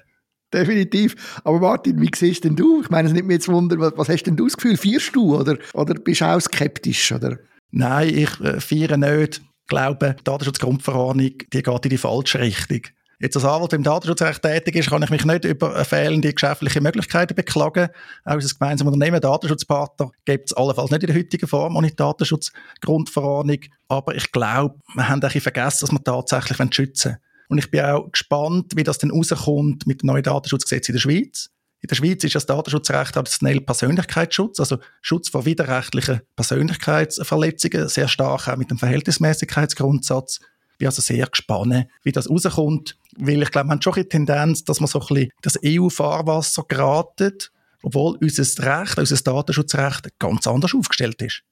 Definitiv. 0.53 1.41
Aber 1.45 1.61
Martin, 1.61 2.01
wie 2.01 2.11
siehst 2.15 2.45
denn 2.45 2.57
du? 2.57 2.83
Ich 2.83 2.91
meine, 2.91 3.09
es 3.09 3.15
nimmt 3.15 3.29
mir 3.29 3.35
jetzt 3.35 3.49
Wunder, 3.49 3.79
was, 3.79 3.95
was 3.97 4.09
hast 4.09 4.25
denn 4.25 4.37
du 4.37 4.45
das 4.45 4.57
Gefühl? 4.57 4.77
Feierst 4.77 5.17
du 5.17 5.37
oder, 5.37 5.57
oder 5.73 5.95
bist 5.95 6.21
du 6.21 6.27
auch 6.27 6.41
skeptisch? 6.41 7.11
Oder? 7.13 7.39
Nein, 7.71 8.15
ich 8.15 8.41
äh, 8.41 8.61
feiere 8.61 8.97
nicht. 8.97 9.41
Ich 9.63 9.69
glaube, 9.69 10.17
die 10.19 10.25
Datenschutzgrundverordnung 10.25 11.39
die 11.53 11.63
geht 11.63 11.85
in 11.85 11.91
die 11.91 11.99
falsche 11.99 12.41
Richtung. 12.41 12.83
Jetzt 13.23 13.37
als 13.37 13.45
Anwalt 13.45 13.73
im 13.73 13.85
Datenschutzrecht 13.85 14.43
tätig 14.43 14.75
ist, 14.75 14.91
kann 14.91 15.05
ich 15.05 15.11
mich 15.11 15.25
nicht 15.25 15.45
über 15.45 15.85
fehlende 15.85 16.33
geschäftliche 16.33 16.81
Möglichkeiten 16.81 17.37
beklagen. 17.37 17.89
Auch 18.25 18.33
als 18.33 18.59
gemeinsames 18.59 18.93
Unternehmen, 18.93 19.21
Datenschutzpartner, 19.21 20.11
gibt 20.25 20.51
es 20.51 20.57
allenfalls 20.57 20.91
nicht 20.91 21.05
in 21.05 21.07
der 21.07 21.17
heutigen 21.17 21.47
Form 21.47 21.77
ohne 21.77 21.93
Datenschutzgrundverordnung. 21.93 23.61
Aber 23.87 24.17
ich 24.17 24.33
glaube, 24.33 24.75
wir 24.95 25.09
haben 25.09 25.19
ein 25.19 25.21
bisschen 25.21 25.41
vergessen, 25.41 25.79
dass 25.83 25.93
wir 25.93 26.03
tatsächlich 26.03 26.75
schützen 26.75 27.13
wollen. 27.13 27.19
Und 27.47 27.59
ich 27.59 27.71
bin 27.71 27.85
auch 27.85 28.11
gespannt, 28.11 28.73
wie 28.75 28.83
das 28.83 28.99
denn 28.99 29.13
rauskommt 29.13 29.87
mit 29.87 30.03
dem 30.03 30.09
neuen 30.09 30.25
Datenschutzgesetz 30.25 30.89
in 30.89 30.95
der 30.95 31.01
Schweiz. 31.01 31.49
In 31.81 31.87
der 31.87 31.95
Schweiz 31.95 32.25
ist 32.25 32.35
das 32.35 32.47
Datenschutzrecht 32.47 33.15
traditionell 33.15 33.61
Persönlichkeitsschutz, 33.61 34.59
also 34.59 34.79
Schutz 35.01 35.29
vor 35.29 35.45
widerrechtlichen 35.45 36.23
Persönlichkeitsverletzungen, 36.35 37.89
sehr 37.89 38.09
stark 38.09 38.49
auch 38.49 38.57
mit 38.57 38.73
dem 38.73 38.79
Verhältnismäßigkeitsgrundsatz. 38.79 40.41
Bin 40.83 40.89
also 40.89 41.01
sehr 41.01 41.27
gespannt, 41.27 41.87
wie 42.03 42.11
das 42.11 42.29
rauskommt, 42.29 42.99
weil 43.17 43.41
ich 43.41 43.53
glaube, 43.53 43.69
man 43.69 43.77
hat 43.77 43.85
schon 43.85 43.95
eine 43.95 44.09
Tendenz, 44.09 44.65
dass 44.65 44.81
man 44.81 44.89
so 44.89 44.99
ein 44.99 45.07
bisschen 45.07 45.31
das 45.41 45.57
EU-Fahrwasser 45.65 46.65
geraten, 46.67 47.39
obwohl 47.85 48.19
unser 48.21 48.81
Recht, 48.81 48.99
unser 48.99 49.17
Datenschutzrecht 49.17 50.19
ganz 50.19 50.45
anders 50.49 50.75
aufgestellt 50.75 51.23
ist. 51.23 51.43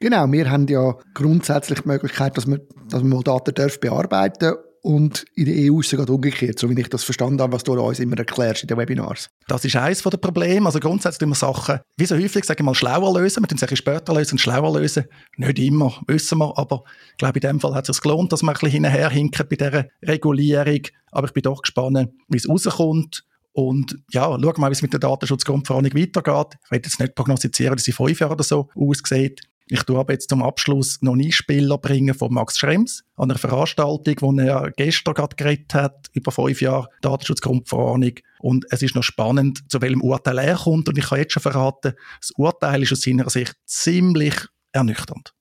Genau, 0.00 0.26
wir 0.32 0.50
haben 0.50 0.66
ja 0.66 0.96
grundsätzlich 1.14 1.82
die 1.82 1.88
Möglichkeit, 1.88 2.36
dass 2.36 2.48
man, 2.48 2.62
dass 2.88 3.04
man 3.04 3.22
Daten 3.22 3.54
bearbeiten 3.80 4.54
und 4.82 5.26
in 5.34 5.44
der 5.44 5.70
EU 5.70 5.80
ist 5.80 5.86
es 5.86 5.90
sogar 5.90 6.08
umgekehrt, 6.08 6.58
so 6.58 6.70
wie 6.70 6.80
ich 6.80 6.88
das 6.88 7.04
verstanden 7.04 7.40
habe, 7.42 7.52
was 7.52 7.64
du 7.64 7.74
uns 7.74 8.00
immer 8.00 8.16
erklärst 8.16 8.62
in 8.62 8.68
den 8.68 8.78
Webinars. 8.78 9.28
Das 9.46 9.64
ist 9.64 9.76
eines 9.76 10.02
der 10.02 10.16
Probleme. 10.16 10.64
Also 10.64 10.80
grundsätzlich 10.80 11.28
wir 11.28 11.34
Sachen, 11.34 11.80
wie 11.98 12.06
so 12.06 12.16
häufig, 12.16 12.44
sagen 12.44 12.60
wir 12.60 12.64
mal, 12.64 12.74
schlauer 12.74 13.20
lösen. 13.20 13.42
Wir 13.42 13.48
tun 13.48 13.58
es 13.60 13.78
später 13.78 14.14
lösen 14.14 14.34
und 14.34 14.38
schlauer 14.38 14.78
lösen. 14.78 15.04
Nicht 15.36 15.58
immer, 15.58 16.00
wissen 16.06 16.38
wir. 16.38 16.56
Aber 16.56 16.84
ich 17.10 17.18
glaube, 17.18 17.38
in 17.40 17.48
dem 17.48 17.60
Fall 17.60 17.74
hat 17.74 17.88
es 17.88 17.96
sich 17.96 18.02
gelohnt, 18.02 18.32
dass 18.32 18.42
wir 18.42 18.48
ein 18.48 18.54
bisschen 18.54 18.70
hinterher 18.70 19.10
bei 19.10 19.56
dieser 19.56 19.86
Regulierung. 20.02 20.82
Aber 21.12 21.26
ich 21.26 21.34
bin 21.34 21.42
doch 21.42 21.60
gespannt, 21.60 22.08
wie 22.28 22.38
es 22.38 22.48
rauskommt. 22.48 23.24
Und 23.52 23.98
ja, 24.12 24.22
schauen 24.22 24.42
wir 24.42 24.54
mal, 24.58 24.70
wie 24.70 24.74
es 24.74 24.82
mit 24.82 24.92
der 24.92 25.00
Datenschutzgrundverordnung 25.00 25.92
weitergeht. 25.94 26.58
Ich 26.64 26.70
will 26.70 26.80
jetzt 26.82 27.00
nicht 27.00 27.14
prognostizieren, 27.14 27.76
dass 27.76 27.84
sie 27.84 27.92
fünf 27.92 28.18
Jahre 28.18 28.34
oder 28.34 28.44
so 28.44 28.70
aussieht. 28.74 29.42
Ich 29.72 29.84
tue 29.84 30.00
aber 30.00 30.12
jetzt 30.12 30.28
zum 30.28 30.42
Abschluss 30.42 31.00
noch 31.00 31.12
einen 31.12 31.30
Spieler 31.30 31.78
bringen 31.78 32.12
von 32.12 32.34
Max 32.34 32.58
Schrems 32.58 33.04
an 33.16 33.30
einer 33.30 33.38
Veranstaltung, 33.38 34.16
wo 34.18 34.32
er 34.32 34.72
gestern 34.76 35.14
gerade 35.14 35.36
geredet 35.36 35.72
hat, 35.74 36.08
über 36.12 36.32
fünf 36.32 36.60
Jahre 36.60 36.88
Datenschutzgrundverordnung. 37.02 38.14
Und 38.40 38.66
es 38.70 38.82
ist 38.82 38.96
noch 38.96 39.04
spannend, 39.04 39.60
zu 39.70 39.80
welchem 39.80 40.02
Urteil 40.02 40.38
er 40.38 40.56
kommt. 40.56 40.88
Und 40.88 40.98
ich 40.98 41.08
kann 41.08 41.20
jetzt 41.20 41.34
schon 41.34 41.42
verraten, 41.42 41.92
das 42.20 42.32
Urteil 42.32 42.82
ist 42.82 42.92
aus 42.92 43.02
seiner 43.02 43.30
Sicht 43.30 43.54
ziemlich 43.64 44.34
ernüchternd. 44.72 45.34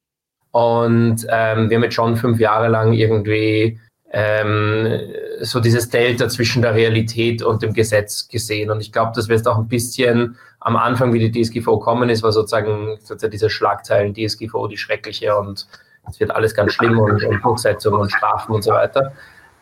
Und 0.51 1.25
ähm, 1.29 1.69
wir 1.71 1.77
haben 1.77 1.83
jetzt 1.83 1.95
schon 1.95 2.15
fünf 2.15 2.39
Jahre 2.39 2.67
lang 2.67 2.93
irgendwie 2.93 3.79
ähm, 4.11 4.99
so 5.41 5.59
dieses 5.59 5.89
Delta 5.89 6.27
zwischen 6.29 6.61
der 6.61 6.73
Realität 6.73 7.43
und 7.43 7.61
dem 7.61 7.73
Gesetz 7.73 8.27
gesehen. 8.27 8.71
Und 8.71 8.81
ich 8.81 8.91
glaube, 8.91 9.11
dass 9.15 9.29
wir 9.29 9.35
jetzt 9.35 9.47
auch 9.47 9.57
ein 9.57 9.67
bisschen 9.67 10.37
am 10.59 10.75
Anfang, 10.75 11.13
wie 11.13 11.29
die 11.29 11.43
DSGVO 11.43 11.79
kommen 11.79 12.09
ist, 12.09 12.23
war 12.23 12.31
sozusagen, 12.31 12.97
sozusagen 13.01 13.31
diese 13.31 13.49
Schlagzeilen 13.49 14.13
DSGVO, 14.13 14.67
die 14.67 14.77
schreckliche 14.77 15.37
und 15.37 15.67
es 16.09 16.19
wird 16.19 16.31
alles 16.31 16.55
ganz 16.55 16.73
schlimm 16.73 16.97
und, 16.99 17.23
und 17.23 17.43
Durchsetzung 17.43 17.93
und 17.93 18.11
Strafen 18.11 18.53
und 18.53 18.63
so 18.63 18.71
weiter. 18.71 19.13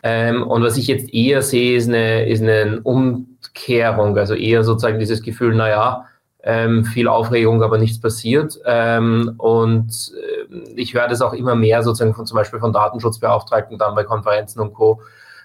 Ähm, 0.02 0.42
und 0.46 0.62
was 0.62 0.76
ich 0.76 0.86
jetzt 0.86 1.12
eher 1.12 1.42
sehe, 1.42 1.76
ist 1.76 1.88
eine, 1.88 2.26
ist 2.26 2.42
eine 2.42 2.80
Umkehrung, 2.82 4.16
also 4.16 4.34
eher 4.34 4.62
sozusagen 4.62 4.98
dieses 4.98 5.22
Gefühl, 5.22 5.54
naja, 5.54 6.06
ähm, 6.48 6.86
viel 6.86 7.08
Aufregung, 7.08 7.62
aber 7.62 7.76
nichts 7.76 8.00
passiert. 8.00 8.58
Ähm, 8.64 9.34
und 9.36 9.92
äh, 10.50 10.54
ich 10.76 10.94
höre 10.94 11.06
das 11.06 11.20
auch 11.20 11.34
immer 11.34 11.54
mehr 11.54 11.82
sozusagen 11.82 12.14
von 12.14 12.24
zum 12.24 12.36
Beispiel 12.36 12.58
von 12.58 12.72
Datenschutzbeauftragten 12.72 13.76
dann 13.76 13.94
bei 13.94 14.02
Konferenzen 14.04 14.60
und 14.60 14.72
Co., 14.72 15.02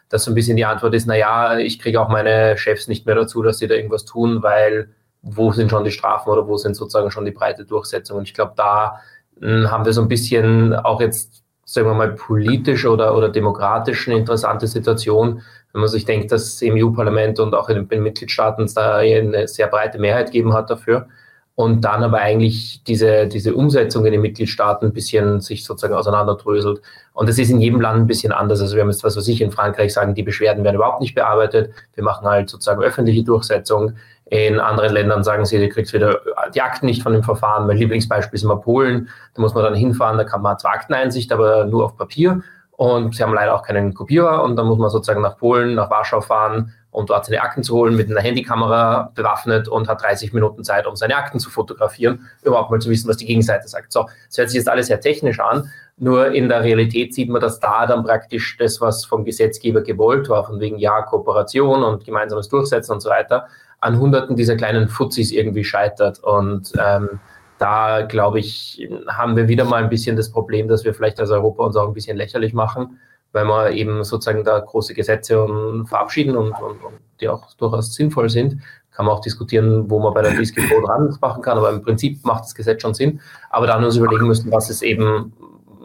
dass 0.07 0.24
so 0.24 0.31
ein 0.31 0.36
bisschen 0.36 0.55
die 0.55 0.63
Antwort 0.63 0.93
ist, 0.93 1.05
naja, 1.05 1.57
ich 1.57 1.79
kriege 1.79 2.00
auch 2.00 2.07
meine 2.07 2.57
Chefs 2.57 2.88
nicht 2.88 3.05
mehr 3.05 3.15
dazu, 3.15 3.41
dass 3.41 3.57
sie 3.57 3.67
da 3.67 3.75
irgendwas 3.75 4.05
tun, 4.05 4.43
weil 4.43 4.91
wo 5.22 5.51
sind 5.51 5.72
schon 5.72 5.83
die 5.83 5.91
Strafen 5.91 6.29
oder 6.29 6.48
wo 6.48 6.55
sind 6.55 6.75
sozusagen 6.75 7.12
schon 7.12 7.25
die 7.25 7.31
breite 7.31 7.65
Durchsetzung. 7.65 8.19
Und 8.19 8.29
ich 8.29 8.33
glaube, 8.33 8.53
da 8.55 9.01
hm, 9.41 9.69
haben 9.69 9.83
wir 9.83 9.91
so 9.91 10.01
ein 10.01 10.07
bisschen 10.07 10.74
auch 10.74 11.01
jetzt, 11.01 11.43
sagen 11.65 11.88
wir 11.88 11.95
mal, 11.95 12.13
politisch 12.13 12.86
oder, 12.86 13.17
oder 13.17 13.27
demokratisch 13.27 14.07
eine 14.07 14.17
interessante 14.17 14.67
Situation, 14.67 15.41
wenn 15.74 15.82
man 15.82 15.89
sich 15.89 16.06
denkt, 16.06 16.32
dass 16.32 16.62
im 16.62 16.75
EU-Parlament 16.77 17.39
und 17.39 17.53
auch 17.56 17.68
in 17.68 17.88
den 17.88 18.03
Mitgliedstaaten 18.03 18.65
es 18.65 18.75
da 18.75 18.98
eine 18.98 19.48
sehr 19.48 19.68
breite 19.68 20.00
Mehrheit 20.00 20.27
gegeben 20.27 20.53
hat 20.53 20.70
dafür 20.70 21.08
und 21.56 21.82
dann 21.82 22.03
aber 22.03 22.20
eigentlich 22.20 22.84
diese, 22.84 23.27
diese 23.27 23.53
Umsetzung 23.53 24.06
in 24.06 24.12
den 24.12 24.22
Mitgliedstaaten 24.22 24.88
ein 24.88 24.94
bisschen 24.94 25.39
sich 25.39 25.63
sozusagen 25.63 25.94
auseinanderdröselt. 25.94 26.82
Und 27.13 27.30
das 27.30 27.38
ist 27.38 27.51
in 27.51 27.60
jedem 27.60 27.80
Land 27.80 28.01
ein 28.01 28.08
bisschen 28.08 28.32
anders. 28.32 28.60
Also 28.60 28.75
wir 28.75 28.82
haben 28.82 28.89
jetzt, 28.89 29.03
was 29.03 29.15
weiß 29.15 29.27
ich, 29.27 29.39
in 29.39 29.51
Frankreich 29.51 29.94
sagen, 29.94 30.15
die 30.15 30.24
Beschwerden 30.24 30.63
werden 30.63 30.77
überhaupt 30.77 31.01
nicht 31.01 31.13
bearbeitet. 31.13 31.72
Wir 31.94 32.03
machen 32.03 32.27
halt 32.27 32.50
sozusagen 32.50 32.82
öffentliche 32.82 33.24
Durchsetzung. 33.24 33.94
In 34.25 34.60
anderen 34.60 34.94
Ländern 34.94 35.24
sagen 35.24 35.46
sie, 35.46 35.60
du 35.60 35.70
kriegst 35.70 35.94
wieder 35.94 36.22
die 36.56 36.62
Akten 36.62 36.88
nicht 36.88 37.03
von 37.03 37.13
dem 37.13 37.22
Verfahren. 37.24 37.68
Mein 37.68 37.77
Lieblingsbeispiel 37.77 38.36
ist 38.36 38.44
immer 38.44 38.58
Polen. 38.58 39.10
Da 39.36 39.42
muss 39.42 39.53
man 39.53 39.63
dann 39.63 39.75
hinfahren, 39.75 40.18
da 40.18 40.24
kann 40.24 40.42
man 40.42 40.58
zwar 40.58 40.74
Akteneinsicht, 40.74 41.32
aber 41.32 41.65
nur 41.65 41.86
auf 41.86 41.98
Papier. 41.98 42.42
Und 42.75 43.15
sie 43.15 43.24
haben 43.24 43.34
leider 43.34 43.56
auch 43.56 43.63
keinen 43.63 43.94
Kopierer. 43.94 44.44
Und 44.44 44.56
dann 44.56 44.68
muss 44.68 44.77
man 44.77 44.89
sozusagen 44.89 45.22
nach 45.22 45.38
Polen, 45.38 45.75
nach 45.75 45.89
Warschau 45.89 46.22
fahren 46.22 46.74
und 46.92 47.10
dort 47.10 47.25
seine 47.25 47.42
Akten 47.42 47.63
zu 47.63 47.75
holen 47.75 47.96
mit 47.96 48.10
einer 48.10 48.22
Handykamera 48.22 49.12
bewaffnet 49.15 49.68
und 49.68 49.88
hat 49.88 50.01
30 50.01 50.32
Minuten 50.34 50.63
Zeit, 50.63 50.86
um 50.86 50.96
seine 50.96 51.15
Akten 51.15 51.39
zu 51.39 51.50
fotografieren, 51.50 52.27
überhaupt 52.44 52.72
mal 52.72 52.80
zu 52.80 52.89
wissen, 52.89 53.10
was 53.10 53.18
die 53.18 53.25
Gegenseite 53.25 53.68
sagt. 53.68 53.92
So, 53.92 54.06
das 54.27 54.38
hört 54.38 54.50
sich 54.50 54.58
jetzt 54.58 54.70
alles 54.70 54.88
sehr 54.88 55.00
technisch 55.00 55.39
an, 55.39 55.70
nur 55.98 56.32
in 56.32 56.50
der 56.50 56.63
Realität 56.63 57.13
sieht 57.13 57.30
man, 57.30 57.42
dass 57.42 57.60
da 57.60 57.86
dann 57.86 58.03
praktisch 58.03 58.58
das, 58.58 58.82
was 58.82 59.06
vom 59.06 59.25
Gesetzgeber 59.25 59.82
gewollt 59.82 60.27
war, 60.30 60.46
von 60.46 60.60
wegen 60.60 60.77
ja, 60.77 61.01
Kooperation 61.03 61.84
und 61.84 62.06
gemeinsames 62.06 62.50
Durchsetzen 62.50 62.94
und 62.94 63.01
so 63.01 63.10
weiter, 63.10 63.48
an 63.80 64.00
hunderten 64.00 64.36
dieser 64.36 64.56
kleinen 64.56 64.88
Fuzis 64.88 65.32
irgendwie 65.32 65.63
scheitert. 65.63 66.20
Und 66.24 66.74
ähm, 66.84 67.20
da, 67.63 68.01
glaube 68.01 68.39
ich, 68.39 68.89
haben 69.08 69.38
wir 69.38 69.48
wieder 69.48 69.63
mal 69.63 69.82
ein 69.82 69.89
bisschen 69.89 70.17
das 70.17 70.29
Problem, 70.29 70.67
dass 70.67 70.84
wir 70.84 70.93
vielleicht 70.93 71.17
als 71.22 71.29
Europa 71.29 71.63
uns 71.63 71.77
auch 71.77 71.88
ein 71.88 71.93
bisschen 71.93 72.17
lächerlich 72.17 72.53
machen, 72.53 73.00
weil 73.32 73.46
wir 73.46 73.72
eben 73.72 74.03
sozusagen 74.03 74.43
da 74.43 74.60
große 74.60 74.93
Gesetze 74.93 75.48
verabschieden 75.86 76.36
und, 76.36 76.51
und, 76.51 76.84
und 76.84 77.00
die 77.22 77.29
auch 77.29 77.53
durchaus 77.53 77.93
sinnvoll 77.96 78.29
sind. 78.29 78.58
Kann 78.91 79.05
man 79.05 79.15
auch 79.15 79.22
diskutieren, 79.22 79.89
wo 79.89 79.98
man 80.00 80.13
bei 80.13 80.24
der 80.24 80.34
DSGVO 80.34 80.86
dran 80.86 81.17
machen 81.22 81.41
kann, 81.41 81.58
aber 81.58 81.70
im 81.70 81.82
Prinzip 81.82 82.25
macht 82.25 82.43
das 82.43 82.53
Gesetz 82.53 82.82
schon 82.82 82.93
Sinn. 82.93 83.22
Aber 83.50 83.65
dann 83.65 83.82
uns 83.86 83.96
überlegen 83.96 84.27
müssen, 84.27 84.51
was 84.51 84.70
es 84.70 84.82
eben 84.82 85.32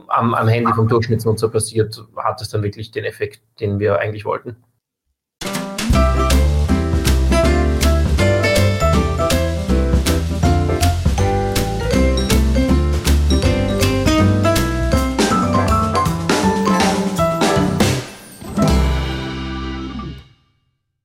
am, 0.09 0.35
am 0.35 0.49
Handy 0.49 0.73
vom 0.73 0.89
Durchschnittsnutzer 0.89 1.49
passiert, 1.49 2.03
hat 2.17 2.41
es 2.41 2.49
dann 2.49 2.65
wirklich 2.65 2.91
den 2.91 3.05
Effekt, 3.05 3.41
den 3.61 3.79
wir 3.79 4.01
eigentlich 4.01 4.25
wollten. 4.25 4.57